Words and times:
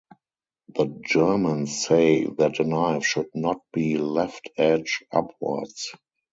The 0.75 0.99
Germans 1.05 1.85
say 1.85 2.25
that 2.25 2.59
a 2.59 2.63
knife 2.63 3.05
should 3.05 3.29
not 3.35 3.61
be 3.71 3.99
left 3.99 4.49
edge 4.57 5.03
upwards. 5.11 5.91